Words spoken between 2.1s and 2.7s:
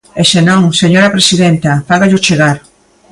chegar.